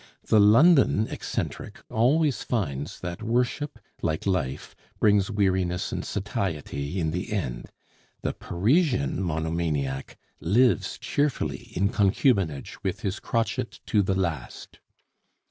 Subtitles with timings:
[0.25, 7.31] The London "eccentric" always finds that worship, like life, brings weariness and satiety in the
[7.31, 7.69] end;
[8.23, 14.79] the Parisian monomaniac lives cheerfully in concubinage with his crotchet to the last.